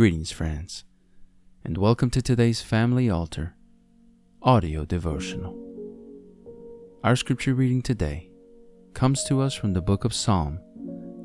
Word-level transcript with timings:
Greetings, 0.00 0.32
friends, 0.32 0.84
and 1.62 1.76
welcome 1.76 2.08
to 2.08 2.22
today's 2.22 2.62
Family 2.62 3.10
Altar 3.10 3.54
audio 4.42 4.86
devotional. 4.86 5.54
Our 7.04 7.14
scripture 7.16 7.52
reading 7.52 7.82
today 7.82 8.30
comes 8.94 9.24
to 9.24 9.42
us 9.42 9.52
from 9.52 9.74
the 9.74 9.82
book 9.82 10.06
of 10.06 10.14
Psalm, 10.14 10.58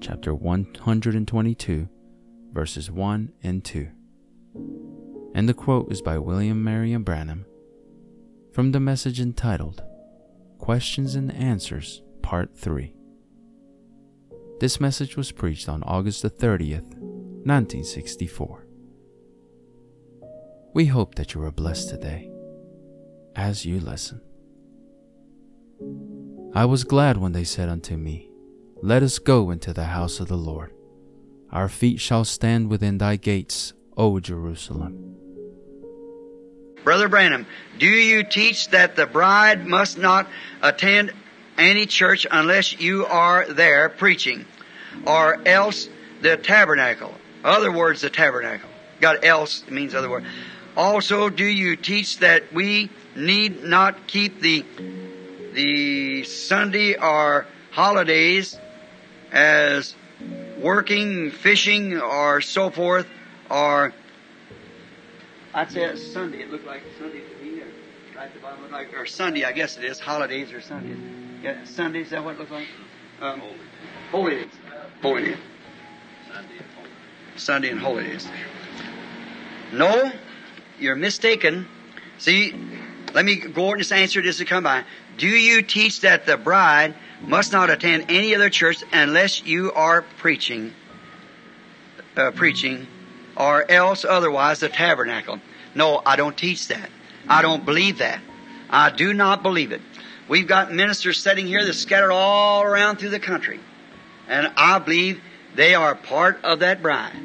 chapter 0.02 0.36
122, 0.36 1.88
verses 2.52 2.92
1 2.92 3.32
and 3.44 3.64
2. 3.64 3.88
And 5.34 5.48
the 5.48 5.54
quote 5.54 5.90
is 5.90 6.02
by 6.02 6.18
William 6.18 6.62
Marrion 6.62 7.06
Branham 7.06 7.46
from 8.52 8.74
the 8.74 8.82
message 8.82 9.22
entitled 9.22 9.86
Questions 10.58 11.16
and 11.16 11.34
Answers, 11.34 12.02
Part 12.22 12.58
3. 12.58 12.94
This 14.60 14.82
message 14.82 15.16
was 15.16 15.32
preached 15.32 15.70
on 15.70 15.82
August 15.84 16.24
the 16.24 16.30
30th, 16.30 16.94
1964. 17.46 18.65
We 20.76 20.88
hope 20.88 21.16
that 21.16 21.34
you 21.34 21.42
are 21.46 21.52
blessed 21.52 21.88
today 21.88 22.30
as 23.34 23.66
you 23.66 23.80
listen. 23.80 24.20
I 26.54 26.66
was 26.66 26.84
glad 26.84 27.16
when 27.16 27.32
they 27.32 27.46
said 27.46 27.70
unto 27.70 27.96
me, 27.96 28.30
Let 28.82 29.02
us 29.02 29.18
go 29.18 29.52
into 29.52 29.72
the 29.72 29.86
house 29.86 30.20
of 30.20 30.28
the 30.28 30.36
Lord. 30.36 30.74
Our 31.50 31.70
feet 31.70 32.02
shall 32.02 32.26
stand 32.26 32.70
within 32.70 32.98
thy 32.98 33.16
gates, 33.16 33.72
O 33.96 34.20
Jerusalem. 34.20 35.16
Brother 36.84 37.08
Branham, 37.08 37.46
do 37.80 37.88
you 37.88 38.26
teach 38.26 38.68
that 38.72 38.98
the 38.98 39.06
bride 39.06 39.66
must 39.66 39.98
not 39.98 40.28
attend 40.62 41.14
any 41.58 41.86
church 41.86 42.28
unless 42.30 42.78
you 42.82 43.06
are 43.06 43.48
there 43.48 43.88
preaching, 43.88 44.44
or 45.08 45.40
else 45.48 45.88
the 46.22 46.36
tabernacle? 46.36 47.16
Other 47.46 47.72
words, 47.72 48.02
the 48.02 48.10
tabernacle. 48.10 48.70
God 49.00 49.24
else 49.24 49.64
means 49.70 49.96
other 49.96 50.10
word. 50.10 50.26
Also, 50.78 51.30
do 51.30 51.46
you 51.46 51.76
teach 51.76 52.20
that 52.20 52.52
we 52.54 52.90
need 53.16 53.64
not 53.64 54.08
keep 54.08 54.42
the 54.42 54.66
the 55.54 56.24
Sunday 56.26 56.98
or 56.98 57.46
holidays 57.72 58.60
as 59.32 59.96
working, 60.60 61.32
fishing, 61.32 62.00
or 62.00 62.42
so 62.42 62.70
forth, 62.70 63.08
or 63.50 63.94
I'd 65.54 65.72
say 65.72 65.86
it's 65.86 66.06
Sunday. 66.06 66.42
It 66.42 66.52
looked 66.52 66.68
like 66.68 66.84
Sunday 67.00 67.22
to 67.22 67.44
me, 67.44 67.62
or 67.62 67.68
right 68.16 68.26
at 68.26 68.34
the 68.34 68.40
bottom, 68.42 68.70
like 68.72 68.94
or 68.94 69.06
Sunday. 69.06 69.46
I 69.46 69.54
guess 69.54 69.78
it 69.78 69.86
is 69.86 70.00
holidays 70.00 70.52
or 70.52 70.60
Sundays. 70.60 70.98
Yeah, 71.42 71.64
Sunday 71.64 72.02
is 72.02 72.10
that 72.10 72.24
what 72.24 72.36
it 72.36 72.40
looks 72.40 72.52
like? 72.52 72.68
Um, 73.22 73.42
holy 74.12 74.36
days. 74.36 74.48
Holy 75.02 75.24
days. 75.24 75.38
Sunday 77.38 77.70
and 77.70 77.80
holy 77.80 78.04
days. 78.04 78.28
No, 79.72 80.12
you're 80.80 80.96
mistaken. 80.96 81.68
See, 82.18 82.54
let 83.14 83.26
me 83.26 83.36
go 83.38 83.72
and 83.72 83.80
just 83.80 83.92
answer 83.92 84.22
this 84.22 84.38
to 84.38 84.46
come 84.46 84.64
by. 84.64 84.84
Do 85.18 85.28
you 85.28 85.62
teach 85.62 86.02
that 86.02 86.26
the 86.26 86.38
bride 86.38 86.94
must 87.22 87.52
not 87.52 87.70
attend 87.70 88.06
any 88.10 88.36
other 88.36 88.50
church 88.50 88.84
unless 88.92 89.44
you 89.44 89.72
are 89.72 90.02
preaching, 90.02 90.74
uh, 92.18 92.32
preaching, 92.32 92.88
or 93.38 93.70
else 93.70 94.04
otherwise 94.04 94.60
the 94.60 94.70
tabernacle? 94.70 95.40
No, 95.74 96.02
I 96.06 96.16
don't 96.16 96.38
teach 96.38 96.68
that. 96.68 96.90
I 97.28 97.42
don't 97.42 97.66
believe 97.66 98.00
that. 98.00 98.20
I 98.70 98.90
do 98.90 99.14
not 99.14 99.44
believe 99.44 99.72
it. 99.72 99.82
We've 100.28 100.48
got 100.48 100.74
ministers 100.74 101.20
sitting 101.20 101.48
here 101.48 101.64
that 101.64 101.74
scattered 101.74 102.12
all 102.12 102.64
around 102.64 102.98
through 102.98 103.10
the 103.10 103.20
country. 103.20 103.60
And 104.28 104.52
I 104.58 104.80
believe 104.80 105.22
they 105.54 105.76
are 105.76 105.96
part 105.96 106.44
of 106.44 106.60
that 106.60 106.82
bride. 106.82 107.16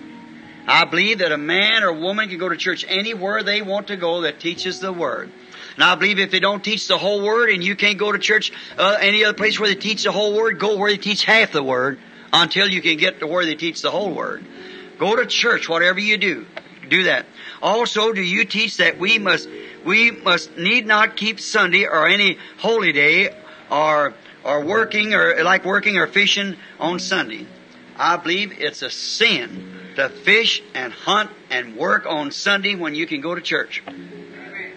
I 0.71 0.85
believe 0.85 1.19
that 1.19 1.33
a 1.33 1.37
man 1.37 1.83
or 1.83 1.93
woman 1.93 2.29
can 2.29 2.39
go 2.39 2.49
to 2.49 2.57
church 2.57 2.85
anywhere 2.87 3.43
they 3.43 3.61
want 3.61 3.89
to 3.89 3.97
go 3.97 4.21
that 4.21 4.39
teaches 4.39 4.79
the 4.79 4.93
Word. 4.93 5.33
And 5.75 5.83
I 5.83 5.97
believe 5.97 6.21
if 6.21 6.31
they 6.31 6.39
don't 6.39 6.63
teach 6.63 6.87
the 6.87 6.97
whole 6.97 7.25
Word 7.25 7.51
and 7.51 7.63
you 7.63 7.75
can't 7.75 7.99
go 7.99 8.13
to 8.13 8.21
church 8.21 8.53
uh, 8.79 8.97
any 9.01 9.25
other 9.25 9.37
place 9.37 9.59
where 9.59 9.69
they 9.69 9.75
teach 9.75 10.05
the 10.05 10.13
whole 10.13 10.33
Word, 10.33 10.61
go 10.61 10.77
where 10.77 10.93
they 10.93 10.97
teach 10.97 11.25
half 11.25 11.51
the 11.51 11.63
Word 11.63 11.99
until 12.33 12.69
you 12.69 12.81
can 12.83 12.99
get 12.99 13.19
to 13.19 13.27
where 13.27 13.45
they 13.45 13.57
teach 13.57 13.83
the 13.83 13.91
whole 13.91 14.15
Word. 14.15 14.45
Go 14.97 15.17
to 15.17 15.27
church, 15.27 15.69
whatever 15.69 15.99
you 15.99 16.17
do. 16.17 16.47
Do 16.89 17.03
that. 17.03 17.27
Also, 17.61 18.13
do 18.13 18.23
you 18.23 18.45
teach 18.45 18.77
that 18.77 18.97
we 18.97 19.19
must, 19.19 19.49
we 19.85 20.13
must 20.13 20.57
need 20.57 20.87
not 20.87 21.17
keep 21.17 21.41
Sunday 21.41 21.85
or 21.85 22.07
any 22.07 22.39
holy 22.59 22.93
day 22.93 23.35
or, 23.73 24.15
or 24.45 24.65
working 24.65 25.15
or 25.15 25.43
like 25.43 25.65
working 25.65 25.99
or 25.99 26.07
fishing 26.07 26.57
on 26.79 27.01
Sunday? 27.01 27.45
I 27.97 28.19
believe 28.19 28.53
it's 28.61 28.83
a 28.83 28.91
sin 28.91 29.80
to 29.97 30.09
fish 30.09 30.63
and 30.75 30.93
hunt 30.93 31.31
and 31.51 31.77
work 31.77 32.07
on 32.07 32.31
Sunday 32.31 32.75
when 32.75 32.95
you 32.95 33.07
can 33.07 33.21
go 33.21 33.35
to 33.35 33.41
church. 33.41 33.83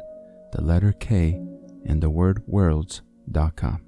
the 0.52 0.62
letter 0.62 0.92
K, 0.92 1.40
and 1.86 2.02
the 2.02 2.10
word 2.10 2.42
worlds.com. 2.46 3.82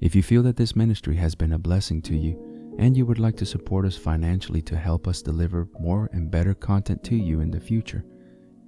If 0.00 0.14
you 0.14 0.22
feel 0.22 0.42
that 0.42 0.56
this 0.56 0.76
ministry 0.76 1.16
has 1.16 1.34
been 1.34 1.52
a 1.52 1.58
blessing 1.58 2.02
to 2.02 2.16
you 2.16 2.74
and 2.78 2.96
you 2.96 3.06
would 3.06 3.18
like 3.18 3.36
to 3.38 3.46
support 3.46 3.86
us 3.86 3.96
financially 3.96 4.60
to 4.62 4.76
help 4.76 5.08
us 5.08 5.22
deliver 5.22 5.68
more 5.78 6.10
and 6.12 6.30
better 6.30 6.54
content 6.54 7.02
to 7.04 7.16
you 7.16 7.40
in 7.40 7.50
the 7.50 7.60
future, 7.60 8.04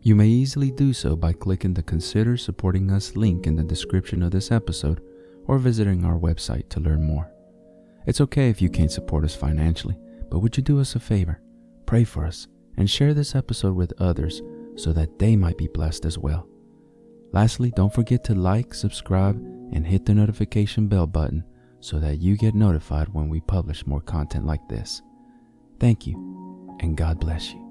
you 0.00 0.14
may 0.14 0.28
easily 0.28 0.70
do 0.70 0.92
so 0.92 1.16
by 1.16 1.32
clicking 1.32 1.74
the 1.74 1.82
Consider 1.82 2.36
Supporting 2.36 2.90
Us 2.90 3.16
link 3.16 3.46
in 3.46 3.56
the 3.56 3.64
description 3.64 4.22
of 4.22 4.30
this 4.30 4.50
episode 4.50 5.02
or 5.46 5.58
visiting 5.58 6.04
our 6.04 6.18
website 6.18 6.68
to 6.70 6.80
learn 6.80 7.02
more. 7.02 7.30
It's 8.08 8.22
okay 8.22 8.48
if 8.48 8.62
you 8.62 8.70
can't 8.70 8.90
support 8.90 9.22
us 9.22 9.34
financially, 9.34 9.98
but 10.30 10.38
would 10.38 10.56
you 10.56 10.62
do 10.62 10.80
us 10.80 10.94
a 10.94 10.98
favor? 10.98 11.42
Pray 11.84 12.04
for 12.04 12.24
us 12.24 12.48
and 12.78 12.88
share 12.88 13.12
this 13.12 13.34
episode 13.34 13.74
with 13.74 13.92
others 14.00 14.40
so 14.76 14.94
that 14.94 15.18
they 15.18 15.36
might 15.36 15.58
be 15.58 15.68
blessed 15.68 16.06
as 16.06 16.16
well. 16.16 16.48
Lastly, 17.32 17.70
don't 17.76 17.92
forget 17.92 18.24
to 18.24 18.34
like, 18.34 18.72
subscribe, 18.72 19.36
and 19.74 19.86
hit 19.86 20.06
the 20.06 20.14
notification 20.14 20.88
bell 20.88 21.06
button 21.06 21.44
so 21.80 21.98
that 21.98 22.18
you 22.18 22.38
get 22.38 22.54
notified 22.54 23.08
when 23.12 23.28
we 23.28 23.40
publish 23.42 23.86
more 23.86 24.00
content 24.00 24.46
like 24.46 24.66
this. 24.70 25.02
Thank 25.78 26.06
you, 26.06 26.16
and 26.80 26.96
God 26.96 27.20
bless 27.20 27.52
you. 27.52 27.67